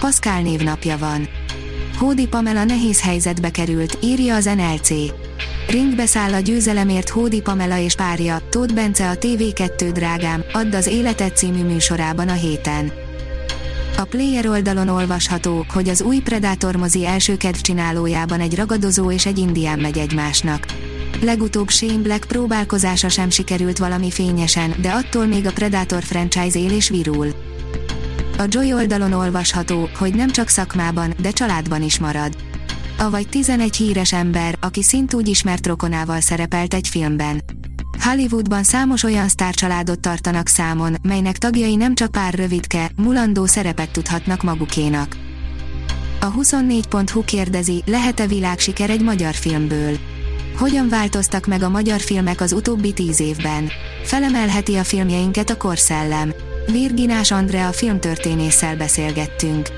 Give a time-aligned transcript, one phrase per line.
[0.00, 1.28] Pascal névnapja van.
[1.98, 4.90] Hódi Pamela nehéz helyzetbe került, írja az NLC.
[5.68, 10.86] Ringbe száll a győzelemért Hódi Pamela és párja, Tóth Bence a TV2 drágám, add az
[10.86, 12.92] életet című műsorában a héten.
[13.96, 19.38] A player oldalon olvasható, hogy az új Predator mozi első csinálójában egy ragadozó és egy
[19.38, 20.66] indián megy egymásnak.
[21.22, 26.72] Legutóbb Shane Black próbálkozása sem sikerült valami fényesen, de attól még a Predator franchise él
[26.72, 27.34] és virul.
[28.40, 32.36] A Joy oldalon olvasható, hogy nem csak szakmában, de családban is marad.
[32.98, 37.42] Avagy 11 híres ember, aki szintúgy ismert rokonával szerepelt egy filmben.
[38.02, 44.42] Hollywoodban számos olyan sztárcsaládot tartanak számon, melynek tagjai nem csak pár rövidke, mulandó szerepet tudhatnak
[44.42, 45.16] magukénak.
[46.20, 49.96] A 24.hu kérdezi, lehet-e világsiker egy magyar filmből?
[50.58, 53.68] Hogyan változtak meg a magyar filmek az utóbbi tíz évben?
[54.04, 56.32] Felemelheti a filmjeinket a korszellem.
[56.66, 59.68] Virginás Andrea filmtörténésszel beszélgettünk.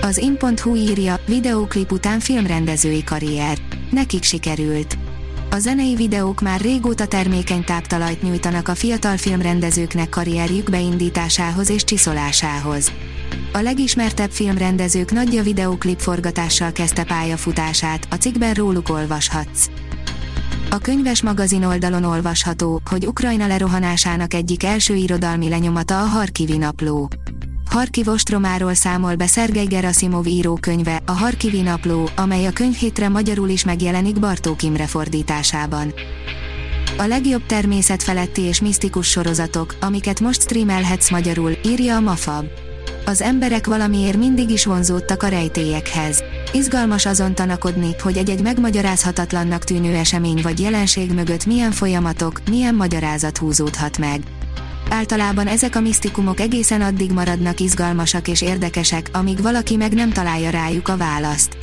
[0.00, 3.58] Az in.hu írja, videóklip után filmrendezői karrier.
[3.90, 4.98] Nekik sikerült.
[5.50, 12.92] A zenei videók már régóta termékeny táptalajt nyújtanak a fiatal filmrendezőknek karrierjük beindításához és csiszolásához.
[13.52, 19.70] A legismertebb filmrendezők nagyja videóklip forgatással kezdte pályafutását, a cikkben róluk olvashatsz.
[20.70, 27.08] A könyves magazin oldalon olvasható, hogy Ukrajna lerohanásának egyik első irodalmi lenyomata a Harkivi napló.
[27.70, 33.64] Harkiv ostromáról számol be Szergej Gerasimov írókönyve, a Harkivi napló, amely a könyvhétre magyarul is
[33.64, 35.94] megjelenik Bartók Imre fordításában.
[36.98, 42.44] A legjobb természetfeletti és misztikus sorozatok, amiket most streamelhetsz magyarul, írja a Mafab.
[43.06, 46.22] Az emberek valamiért mindig is vonzódtak a rejtélyekhez.
[46.52, 53.38] Izgalmas azon tanakodni, hogy egy-egy megmagyarázhatatlannak tűnő esemény vagy jelenség mögött milyen folyamatok, milyen magyarázat
[53.38, 54.20] húzódhat meg.
[54.90, 60.50] Általában ezek a misztikumok egészen addig maradnak izgalmasak és érdekesek, amíg valaki meg nem találja
[60.50, 61.56] rájuk a választ.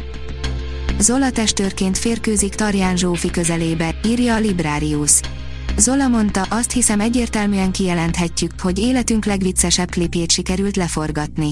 [1.00, 5.20] Zola testőrként férkőzik Tarján Zsófi közelébe, írja a Librarius.
[5.78, 11.50] Zola mondta, azt hiszem egyértelműen kijelenthetjük, hogy életünk legviccesebb klipjét sikerült leforgatni.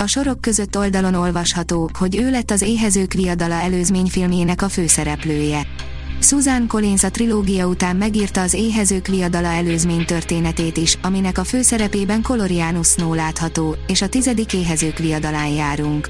[0.00, 5.66] A sorok között oldalon olvasható, hogy ő lett az Éhezők viadala előzményfilmjének a főszereplője.
[6.20, 12.22] Susan Collins a trilógia után megírta az Éhezők viadala előzmény történetét is, aminek a főszerepében
[12.22, 16.08] Colorianus Snow látható, és a tizedik Éhezők viadalán járunk.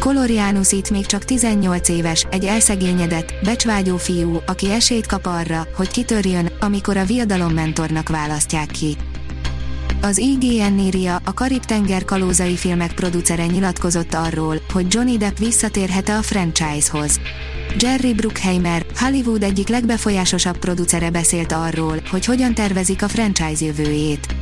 [0.00, 5.90] Colorianus itt még csak 18 éves, egy elszegényedett, becsvágyó fiú, aki esélyt kap arra, hogy
[5.90, 8.96] kitörjön, amikor a viadalom mentornak választják ki.
[10.00, 16.22] Az IGN írja, a Karib-tenger kalózai filmek producere nyilatkozott arról, hogy Johnny Depp visszatérhet-e a
[16.22, 17.20] franchise-hoz.
[17.78, 24.34] Jerry Bruckheimer, Hollywood egyik legbefolyásosabb producere beszélt arról, hogy hogyan tervezik a franchise jövőjét.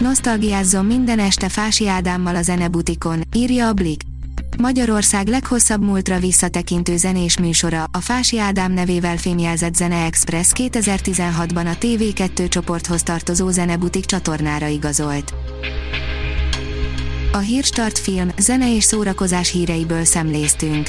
[0.00, 4.13] Nosztalgiázzon minden este Fási Ádámmal a zenebutikon, írja a Blick.
[4.58, 11.76] Magyarország leghosszabb múltra visszatekintő zenés műsora, a Fási Ádám nevével fémjelzett Zene Express 2016-ban a
[11.80, 15.34] TV2 csoporthoz tartozó Zenebutik csatornára igazolt.
[17.32, 20.88] A Hírstart film, zene és szórakozás híreiből szemléztünk.